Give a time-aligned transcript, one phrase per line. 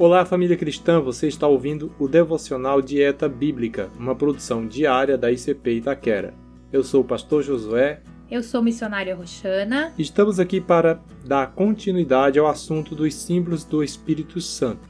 [0.00, 5.72] Olá, família cristã, você está ouvindo o devocional Dieta Bíblica, uma produção diária da ICP
[5.72, 6.32] Itaquera.
[6.72, 8.00] Eu sou o pastor Josué.
[8.30, 9.92] Eu sou missionária Roxana.
[9.98, 14.88] Estamos aqui para dar continuidade ao assunto dos símbolos do Espírito Santo.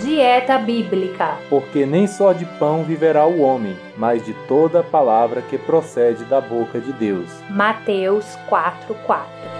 [0.00, 1.38] Dieta Bíblica.
[1.48, 6.40] Porque nem só de pão viverá o homem, mas de toda palavra que procede da
[6.40, 7.28] boca de Deus.
[7.50, 9.59] Mateus 4:4.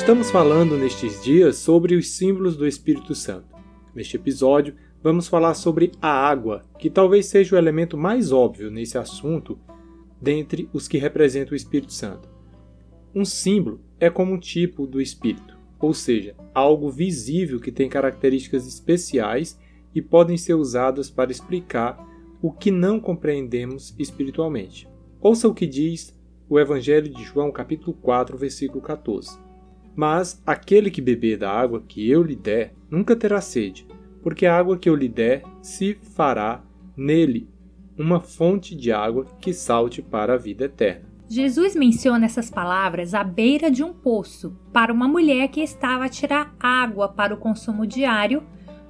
[0.00, 3.54] Estamos falando nestes dias sobre os símbolos do Espírito Santo.
[3.94, 8.96] Neste episódio, vamos falar sobre a água, que talvez seja o elemento mais óbvio nesse
[8.96, 9.58] assunto
[10.20, 12.30] dentre os que representam o Espírito Santo.
[13.14, 18.66] Um símbolo é como um tipo do Espírito, ou seja, algo visível que tem características
[18.66, 19.60] especiais
[19.94, 22.02] e podem ser usadas para explicar
[22.40, 24.88] o que não compreendemos espiritualmente.
[25.20, 29.49] Ouça o que diz o Evangelho de João, capítulo 4, versículo 14.
[29.94, 33.86] Mas aquele que beber da água que eu lhe der nunca terá sede,
[34.22, 36.62] porque a água que eu lhe der se fará
[36.96, 37.48] nele
[37.98, 41.10] uma fonte de água que salte para a vida eterna.
[41.28, 46.08] Jesus menciona essas palavras à beira de um poço para uma mulher que estava a
[46.08, 48.42] tirar água para o consumo diário,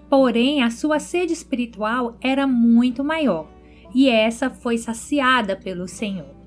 [0.09, 3.47] porém a sua sede espiritual era muito maior,
[3.95, 6.40] e essa foi saciada pelo Senhor.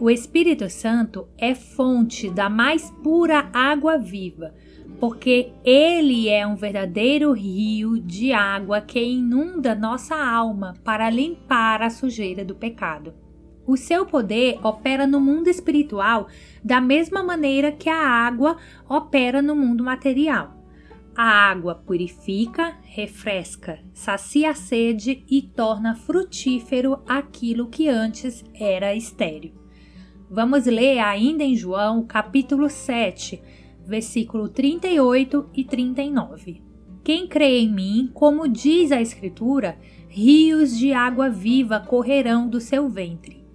[0.00, 4.52] O Espírito Santo é fonte da mais pura água viva,
[4.98, 11.90] porque ele é um verdadeiro rio de água que inunda nossa alma para limpar a
[11.90, 13.14] sujeira do pecado.
[13.64, 16.26] O seu poder opera no mundo espiritual
[16.62, 18.56] da mesma maneira que a água
[18.88, 20.60] opera no mundo material.
[21.16, 29.63] A água purifica, refresca, sacia a sede e torna frutífero aquilo que antes era estéril.
[30.34, 33.40] Vamos ler ainda em João, capítulo 7,
[33.86, 36.60] versículo 38 e 39.
[37.04, 39.78] Quem crê em mim, como diz a Escritura,
[40.08, 43.46] rios de água viva correrão do seu ventre.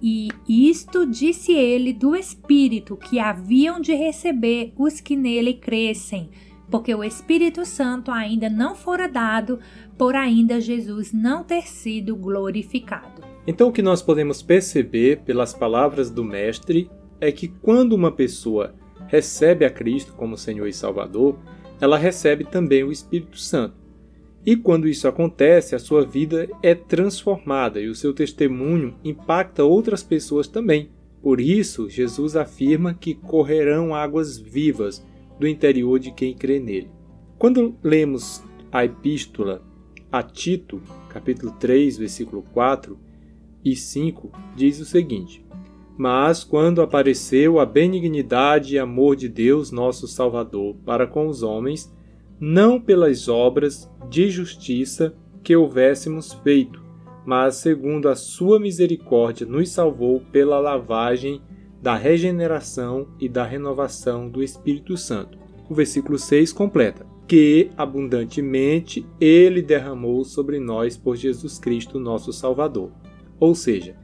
[0.00, 6.30] E isto disse ele do Espírito que haviam de receber os que nele crescem,
[6.70, 9.58] porque o Espírito Santo ainda não fora dado,
[9.98, 13.29] por ainda Jesus não ter sido glorificado.
[13.50, 16.88] Então, o que nós podemos perceber pelas palavras do Mestre
[17.20, 18.76] é que quando uma pessoa
[19.08, 21.36] recebe a Cristo como Senhor e Salvador,
[21.80, 23.74] ela recebe também o Espírito Santo.
[24.46, 30.04] E quando isso acontece, a sua vida é transformada e o seu testemunho impacta outras
[30.04, 30.88] pessoas também.
[31.20, 35.04] Por isso, Jesus afirma que correrão águas vivas
[35.40, 36.88] do interior de quem crê nele.
[37.36, 39.60] Quando lemos a epístola
[40.12, 43.09] a Tito, capítulo 3, versículo 4,
[43.64, 45.44] e 5 diz o seguinte:
[45.96, 51.94] Mas quando apareceu a benignidade e amor de Deus, nosso Salvador, para com os homens,
[52.38, 56.82] não pelas obras de justiça que houvéssemos feito,
[57.24, 61.42] mas segundo a sua misericórdia nos salvou pela lavagem
[61.82, 65.38] da regeneração e da renovação do Espírito Santo.
[65.68, 72.90] O versículo 6 completa: Que abundantemente ele derramou sobre nós por Jesus Cristo, nosso Salvador
[73.40, 73.96] ou seja,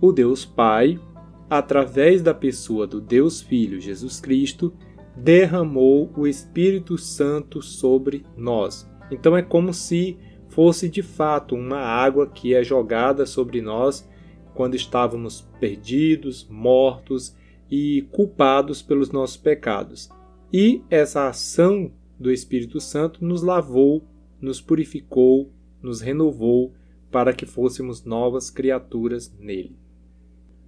[0.00, 1.00] o Deus Pai,
[1.48, 4.72] através da pessoa do Deus Filho Jesus Cristo,
[5.16, 8.88] derramou o Espírito Santo sobre nós.
[9.10, 10.18] Então é como se
[10.48, 14.08] fosse de fato uma água que é jogada sobre nós
[14.54, 17.34] quando estávamos perdidos, mortos
[17.70, 20.08] e culpados pelos nossos pecados.
[20.52, 24.04] E essa ação do Espírito Santo nos lavou,
[24.40, 25.50] nos purificou,
[25.82, 26.72] nos renovou
[27.14, 29.78] para que fôssemos novas criaturas nele.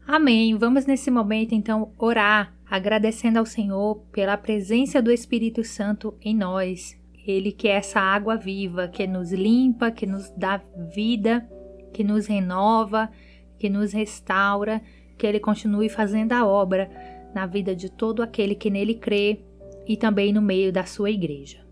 [0.06, 0.56] Amém.
[0.56, 6.96] Vamos nesse momento então orar, agradecendo ao Senhor pela presença do Espírito Santo em nós.
[7.26, 10.62] Ele que é essa água viva, que nos limpa, que nos dá
[10.94, 11.44] vida,
[11.92, 13.10] que nos renova,
[13.58, 14.80] que nos restaura,
[15.18, 16.88] que ele continue fazendo a obra
[17.34, 19.40] na vida de todo aquele que nele crê
[19.84, 21.65] e também no meio da sua igreja.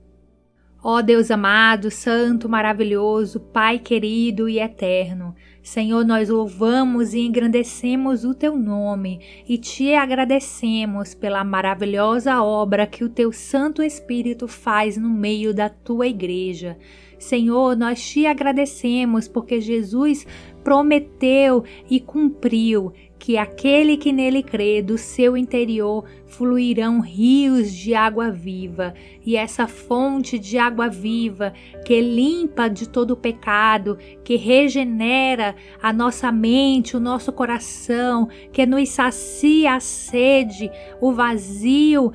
[0.86, 8.34] Ó Deus amado, santo, maravilhoso, Pai querido e eterno, Senhor, nós louvamos e engrandecemos o
[8.34, 15.08] teu nome e te agradecemos pela maravilhosa obra que o teu Santo Espírito faz no
[15.08, 16.76] meio da tua igreja.
[17.24, 20.26] Senhor, nós te agradecemos porque Jesus
[20.62, 28.30] prometeu e cumpriu que aquele que nele crê, do seu interior fluirão rios de água
[28.30, 28.92] viva,
[29.24, 31.54] e essa fonte de água viva
[31.86, 38.66] que limpa de todo o pecado, que regenera a nossa mente, o nosso coração, que
[38.66, 42.12] nos sacia a sede, o vazio,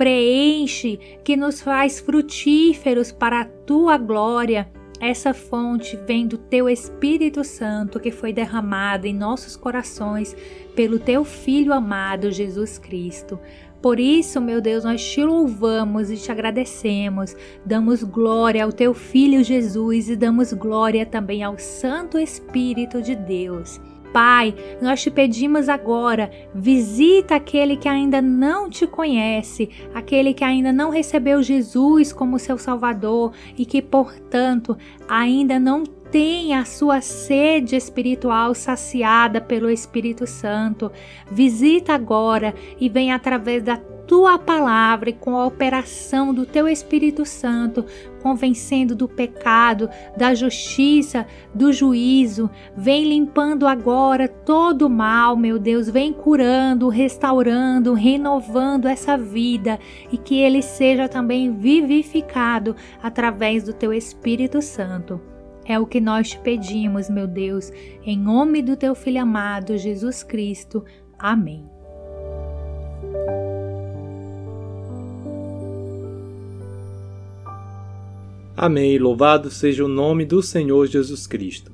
[0.00, 4.66] preenche, que nos faz frutíferos para a tua glória.
[4.98, 10.34] Essa fonte vem do teu Espírito Santo que foi derramado em nossos corações
[10.74, 13.38] pelo teu Filho amado Jesus Cristo.
[13.82, 17.36] Por isso, meu Deus, nós te louvamos e te agradecemos.
[17.62, 23.78] Damos glória ao teu Filho Jesus e damos glória também ao Santo Espírito de Deus.
[24.12, 30.72] Pai, nós te pedimos agora, visita aquele que ainda não te conhece, aquele que ainda
[30.72, 34.76] não recebeu Jesus como seu Salvador e que, portanto,
[35.08, 40.90] ainda não tem a sua sede espiritual saciada pelo Espírito Santo.
[41.30, 43.76] Visita agora e vem através da
[44.10, 47.86] tua palavra e com a operação do teu Espírito Santo,
[48.20, 51.24] convencendo do pecado, da justiça,
[51.54, 52.50] do juízo.
[52.76, 55.88] Vem limpando agora todo o mal, meu Deus.
[55.88, 59.78] Vem curando, restaurando, renovando essa vida
[60.10, 65.20] e que ele seja também vivificado através do teu Espírito Santo.
[65.64, 67.70] É o que nós te pedimos, meu Deus,
[68.04, 70.84] em nome do teu Filho amado, Jesus Cristo.
[71.16, 71.79] Amém.
[78.62, 78.98] Amém.
[78.98, 81.72] Louvado seja o nome do Senhor Jesus Cristo.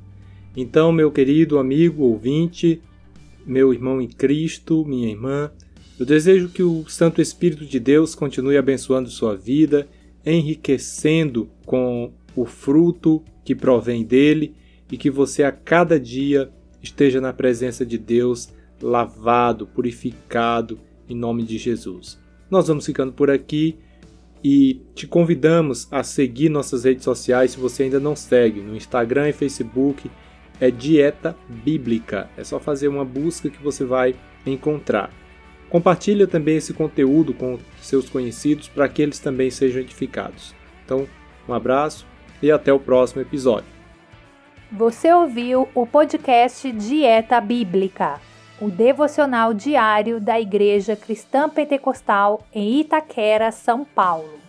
[0.56, 2.80] Então, meu querido amigo ouvinte,
[3.44, 5.50] meu irmão em Cristo, minha irmã,
[5.98, 9.88] eu desejo que o Santo Espírito de Deus continue abençoando sua vida,
[10.24, 14.54] enriquecendo com o fruto que provém dele
[14.88, 18.48] e que você a cada dia esteja na presença de Deus,
[18.80, 20.78] lavado, purificado,
[21.08, 22.16] em nome de Jesus.
[22.48, 23.76] Nós vamos ficando por aqui
[24.48, 28.60] e te convidamos a seguir nossas redes sociais se você ainda não segue.
[28.60, 30.08] No Instagram e Facebook
[30.60, 32.30] é Dieta Bíblica.
[32.36, 34.14] É só fazer uma busca que você vai
[34.46, 35.10] encontrar.
[35.68, 40.54] Compartilha também esse conteúdo com seus conhecidos para que eles também sejam edificados.
[40.84, 41.08] Então,
[41.48, 42.06] um abraço
[42.40, 43.66] e até o próximo episódio.
[44.70, 48.20] Você ouviu o podcast Dieta Bíblica,
[48.60, 54.45] o devocional diário da Igreja Cristã Pentecostal em Itaquera, São Paulo.